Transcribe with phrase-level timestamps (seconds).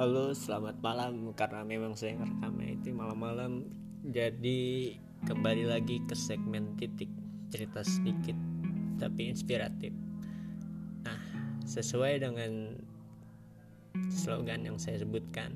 [0.00, 1.28] Halo, selamat malam.
[1.36, 3.68] Karena memang saya ngerekamnya itu malam-malam,
[4.00, 4.96] jadi
[5.28, 7.12] kembali lagi ke segmen titik
[7.52, 8.32] cerita sedikit
[8.96, 9.92] tapi inspiratif.
[11.04, 11.20] Nah,
[11.68, 12.80] sesuai dengan
[14.08, 15.52] slogan yang saya sebutkan,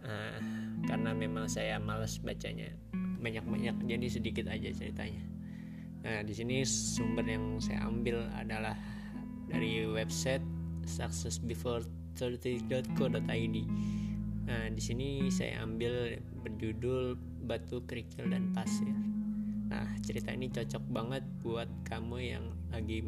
[0.00, 0.40] nah,
[0.88, 2.72] karena memang saya malas bacanya
[3.20, 5.28] banyak-banyak, jadi sedikit aja ceritanya.
[6.08, 8.72] Nah, di sini sumber yang saya ambil adalah
[9.52, 10.40] dari website
[10.88, 11.84] Success Before
[12.14, 13.56] 30.co.id.
[14.44, 18.92] Nah, di sini saya ambil berjudul Batu Kerikil dan Pasir.
[19.68, 23.02] Nah, cerita ini cocok banget buat kamu yang lagi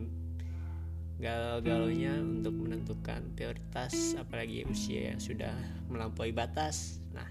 [1.16, 5.52] galau-galaunya untuk menentukan prioritas apalagi usia yang sudah
[5.88, 7.00] melampaui batas.
[7.12, 7.28] Nah,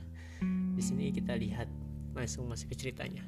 [0.73, 1.69] di sini kita lihat
[2.17, 3.25] langsung masuk ke ceritanya.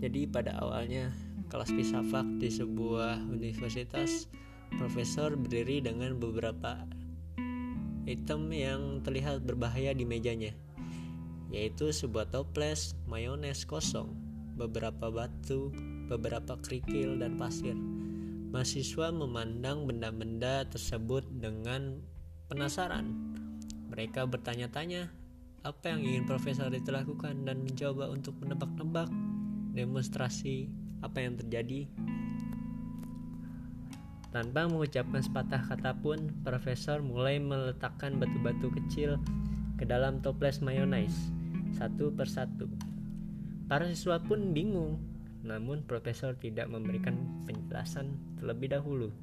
[0.00, 1.12] Jadi pada awalnya
[1.48, 4.28] kelas filsafat di sebuah universitas
[4.74, 6.82] Profesor berdiri dengan beberapa
[8.04, 10.52] item yang terlihat berbahaya di mejanya,
[11.48, 14.12] yaitu sebuah toples, mayones kosong,
[14.58, 15.72] beberapa batu,
[16.10, 17.74] beberapa kerikil, dan pasir.
[18.54, 21.98] Mahasiswa memandang benda-benda tersebut dengan
[22.46, 23.10] penasaran.
[23.90, 25.10] Mereka bertanya-tanya
[25.64, 29.08] apa yang ingin profesor itu lakukan dan mencoba untuk menebak-nebak
[29.74, 30.68] demonstrasi
[31.02, 31.88] apa yang terjadi
[34.34, 39.14] tanpa mengucapkan sepatah kata pun, profesor mulai meletakkan batu-batu kecil
[39.78, 41.30] ke dalam toples mayonnaise
[41.78, 42.66] satu persatu.
[43.70, 44.98] Para siswa pun bingung,
[45.46, 49.14] namun profesor tidak memberikan penjelasan terlebih dahulu.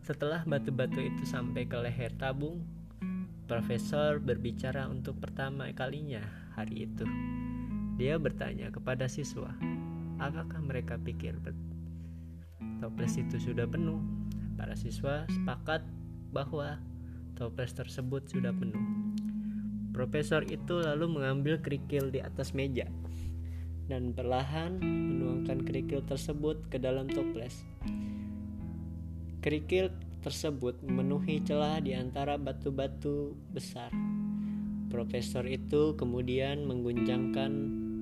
[0.00, 2.64] Setelah batu-batu itu sampai ke leher tabung,
[3.44, 6.24] profesor berbicara untuk pertama kalinya
[6.56, 7.04] hari itu.
[8.00, 9.52] Dia bertanya kepada siswa,
[10.16, 11.36] apakah mereka pikir
[12.80, 14.00] toples itu sudah penuh?
[14.56, 15.84] Para siswa sepakat
[16.32, 16.80] bahwa
[17.36, 18.80] toples tersebut sudah penuh.
[19.92, 22.88] Profesor itu lalu mengambil kerikil di atas meja
[23.86, 27.62] dan perlahan menuangkan kerikil tersebut ke dalam toples.
[29.40, 29.94] Kerikil
[30.26, 33.94] tersebut memenuhi celah di antara batu-batu besar.
[34.90, 37.52] Profesor itu kemudian mengguncangkan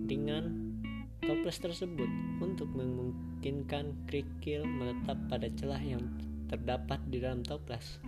[0.09, 0.72] ringan
[1.20, 2.09] toples tersebut
[2.41, 6.04] untuk memungkinkan kerikil menetap pada celah yang
[6.50, 8.00] terdapat di dalam toples.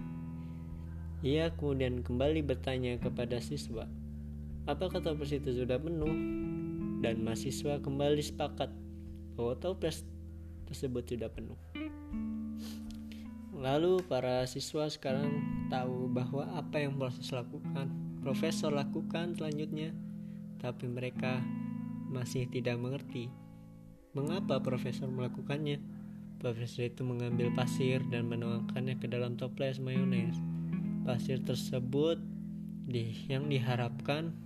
[1.25, 3.89] Ia kemudian kembali bertanya kepada siswa,
[4.69, 6.13] apakah toples itu sudah penuh?
[7.01, 8.73] Dan mahasiswa kembali sepakat
[9.37, 10.05] bahwa toples
[10.67, 11.59] tersebut sudah penuh.
[13.57, 15.33] Lalu para siswa sekarang
[15.73, 17.89] tahu bahwa apa yang proses lakukan,
[18.21, 19.97] profesor lakukan selanjutnya,
[20.61, 21.41] tapi mereka
[22.13, 23.33] masih tidak mengerti
[24.17, 25.81] mengapa profesor melakukannya.
[26.37, 30.37] Profesor itu mengambil pasir dan menuangkannya ke dalam toples mayones.
[31.09, 32.21] Pasir tersebut
[32.85, 34.37] di, yang diharapkan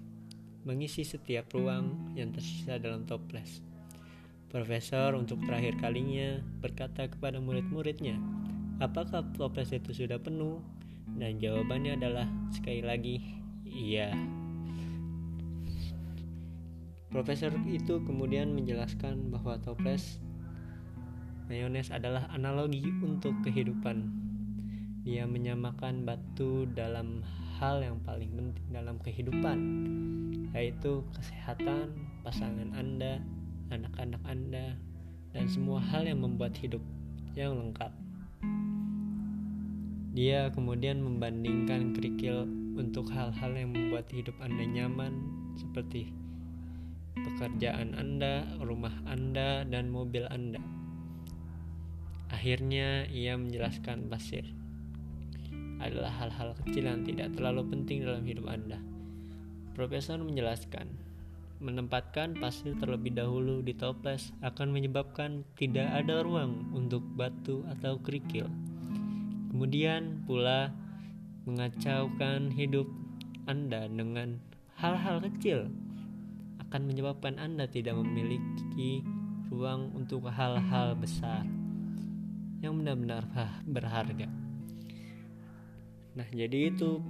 [0.63, 3.59] mengisi setiap ruang yang tersisa dalam toples.
[4.51, 8.19] Profesor untuk terakhir kalinya berkata kepada murid-muridnya,
[8.79, 10.63] apakah toples itu sudah penuh?
[11.11, 13.19] Dan jawabannya adalah sekali lagi,
[13.67, 14.15] iya.
[17.11, 20.23] Profesor itu kemudian menjelaskan bahwa toples
[21.51, 24.07] Mayones adalah analogi untuk kehidupan.
[25.03, 27.27] Dia menyamakan batu dalam
[27.59, 29.59] hal yang paling penting dalam kehidupan,
[30.55, 31.91] yaitu kesehatan
[32.23, 33.19] pasangan Anda,
[33.75, 34.79] anak-anak Anda,
[35.35, 36.87] dan semua hal yang membuat hidup
[37.35, 37.91] yang lengkap.
[40.15, 42.47] Dia kemudian membandingkan kerikil
[42.79, 45.19] untuk hal-hal yang membuat hidup Anda nyaman,
[45.59, 46.15] seperti
[47.19, 50.80] pekerjaan Anda, rumah Anda, dan mobil Anda.
[52.31, 54.47] Akhirnya ia menjelaskan pasir
[55.81, 58.79] adalah hal-hal kecil yang tidak terlalu penting dalam hidup Anda.
[59.75, 60.93] Profesor menjelaskan,
[61.59, 68.47] menempatkan pasir terlebih dahulu di toples akan menyebabkan tidak ada ruang untuk batu atau kerikil.
[69.51, 70.71] Kemudian pula
[71.49, 72.87] mengacaukan hidup
[73.51, 74.39] Anda dengan
[74.79, 75.67] hal-hal kecil
[76.69, 79.03] akan menyebabkan Anda tidak memiliki
[79.51, 81.43] ruang untuk hal-hal besar
[82.61, 83.25] yang benar-benar
[83.65, 84.29] berharga.
[86.17, 87.01] Nah, jadi itu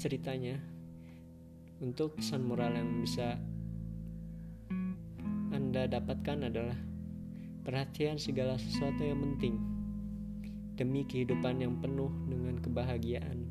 [0.00, 0.56] ceritanya
[1.84, 3.36] untuk pesan moral yang bisa
[5.52, 6.78] Anda dapatkan adalah
[7.62, 9.60] perhatian segala sesuatu yang penting
[10.74, 13.44] demi kehidupan yang penuh dengan kebahagiaan.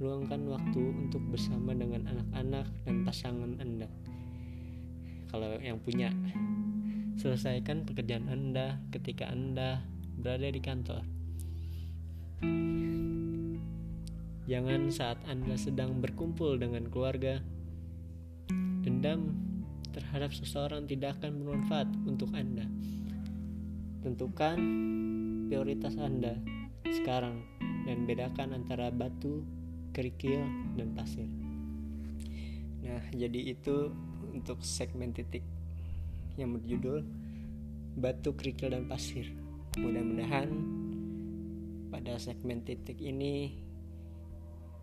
[0.00, 3.86] Luangkan waktu untuk bersama dengan anak-anak dan pasangan Anda.
[5.30, 6.10] Kalau yang punya,
[7.20, 11.02] selesaikan pekerjaan Anda ketika Anda berada di kantor.
[14.44, 17.40] Jangan saat Anda sedang berkumpul dengan keluarga.
[18.84, 19.32] Dendam
[19.96, 22.68] terhadap seseorang tidak akan bermanfaat untuk Anda.
[24.04, 24.56] Tentukan
[25.48, 26.36] prioritas Anda
[26.84, 27.40] sekarang
[27.88, 29.40] dan bedakan antara batu,
[29.96, 30.44] kerikil,
[30.76, 31.28] dan pasir.
[32.84, 33.88] Nah, jadi itu
[34.28, 35.40] untuk segmen titik
[36.36, 37.00] yang berjudul
[37.94, 39.43] Batu, Kerikil, dan Pasir.
[39.74, 40.54] Mudah-mudahan
[41.90, 43.58] pada segmen titik ini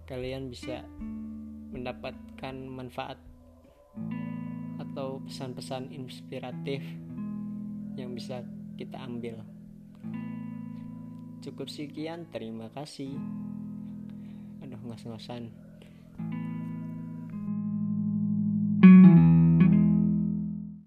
[0.04, 0.84] kalian bisa
[1.72, 3.16] mendapatkan manfaat
[4.84, 6.84] atau pesan-pesan inspiratif
[7.96, 8.44] yang bisa
[8.76, 9.40] kita ambil.
[11.40, 13.16] Cukup sekian, terima kasih.
[14.60, 15.71] Aduh, ngos-ngosan.